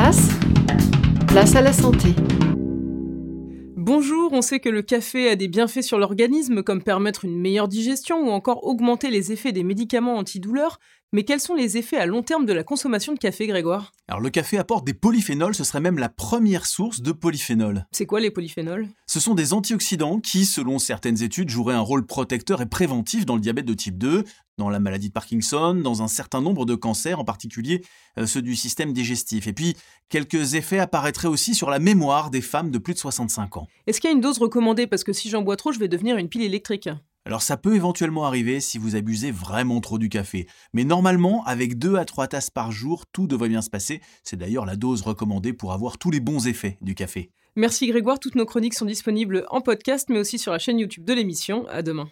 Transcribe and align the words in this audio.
place, 0.00 0.28
place 1.26 1.56
à 1.56 1.60
la 1.60 1.72
santé. 1.72 2.10
Bonjour, 3.74 4.32
on 4.32 4.42
sait 4.42 4.60
que 4.60 4.68
le 4.68 4.82
café 4.82 5.28
a 5.28 5.34
des 5.34 5.48
bienfaits 5.48 5.82
sur 5.82 5.98
l'organisme 5.98 6.62
comme 6.62 6.84
permettre 6.84 7.24
une 7.24 7.36
meilleure 7.36 7.66
digestion 7.66 8.20
ou 8.20 8.30
encore 8.30 8.64
augmenter 8.64 9.10
les 9.10 9.32
effets 9.32 9.50
des 9.50 9.64
médicaments 9.64 10.16
antidouleurs, 10.16 10.78
mais 11.12 11.24
quels 11.24 11.40
sont 11.40 11.56
les 11.56 11.78
effets 11.78 11.96
à 11.96 12.06
long 12.06 12.22
terme 12.22 12.46
de 12.46 12.52
la 12.52 12.62
consommation 12.62 13.12
de 13.12 13.18
café, 13.18 13.48
Grégoire? 13.48 13.90
Alors 14.10 14.22
le 14.22 14.30
café 14.30 14.56
apporte 14.56 14.86
des 14.86 14.94
polyphénols, 14.94 15.54
ce 15.54 15.64
serait 15.64 15.82
même 15.82 15.98
la 15.98 16.08
première 16.08 16.64
source 16.64 17.02
de 17.02 17.12
polyphénols. 17.12 17.86
C'est 17.92 18.06
quoi 18.06 18.20
les 18.20 18.30
polyphénols? 18.30 18.88
Ce 19.06 19.20
sont 19.20 19.34
des 19.34 19.52
antioxydants 19.52 20.18
qui, 20.18 20.46
selon 20.46 20.78
certaines 20.78 21.22
études, 21.22 21.50
joueraient 21.50 21.74
un 21.74 21.80
rôle 21.80 22.06
protecteur 22.06 22.62
et 22.62 22.66
préventif 22.66 23.26
dans 23.26 23.34
le 23.34 23.42
diabète 23.42 23.66
de 23.66 23.74
type 23.74 23.98
2, 23.98 24.24
dans 24.56 24.70
la 24.70 24.80
maladie 24.80 25.08
de 25.08 25.12
Parkinson, 25.12 25.74
dans 25.74 26.00
un 26.00 26.08
certain 26.08 26.40
nombre 26.40 26.64
de 26.64 26.74
cancers, 26.74 27.20
en 27.20 27.24
particulier 27.24 27.84
euh, 28.18 28.24
ceux 28.24 28.40
du 28.40 28.56
système 28.56 28.94
digestif. 28.94 29.46
Et 29.46 29.52
puis, 29.52 29.76
quelques 30.08 30.54
effets 30.54 30.78
apparaîtraient 30.78 31.28
aussi 31.28 31.54
sur 31.54 31.68
la 31.68 31.78
mémoire 31.78 32.30
des 32.30 32.40
femmes 32.40 32.70
de 32.70 32.78
plus 32.78 32.94
de 32.94 32.98
65 32.98 33.58
ans. 33.58 33.66
Est-ce 33.86 34.00
qu'il 34.00 34.08
y 34.08 34.12
a 34.12 34.16
une 34.16 34.22
dose 34.22 34.38
recommandée? 34.38 34.86
Parce 34.86 35.04
que 35.04 35.12
si 35.12 35.28
j'en 35.28 35.42
bois 35.42 35.56
trop, 35.56 35.70
je 35.70 35.78
vais 35.78 35.88
devenir 35.88 36.16
une 36.16 36.30
pile 36.30 36.42
électrique. 36.42 36.88
Alors 37.28 37.42
ça 37.42 37.58
peut 37.58 37.74
éventuellement 37.74 38.24
arriver 38.24 38.58
si 38.58 38.78
vous 38.78 38.96
abusez 38.96 39.30
vraiment 39.30 39.82
trop 39.82 39.98
du 39.98 40.08
café. 40.08 40.48
Mais 40.72 40.84
normalement, 40.84 41.44
avec 41.44 41.78
2 41.78 41.96
à 41.96 42.06
3 42.06 42.28
tasses 42.28 42.48
par 42.48 42.72
jour, 42.72 43.04
tout 43.12 43.26
devrait 43.26 43.50
bien 43.50 43.60
se 43.60 43.68
passer. 43.68 44.00
C'est 44.24 44.38
d'ailleurs 44.38 44.64
la 44.64 44.76
dose 44.76 45.02
recommandée 45.02 45.52
pour 45.52 45.74
avoir 45.74 45.98
tous 45.98 46.10
les 46.10 46.20
bons 46.20 46.46
effets 46.46 46.78
du 46.80 46.94
café. 46.94 47.30
Merci 47.54 47.86
Grégoire, 47.86 48.18
toutes 48.18 48.34
nos 48.34 48.46
chroniques 48.46 48.72
sont 48.72 48.86
disponibles 48.86 49.44
en 49.50 49.60
podcast 49.60 50.08
mais 50.08 50.18
aussi 50.18 50.38
sur 50.38 50.52
la 50.52 50.58
chaîne 50.58 50.78
YouTube 50.78 51.04
de 51.04 51.12
l'émission. 51.12 51.66
À 51.68 51.82
demain. 51.82 52.08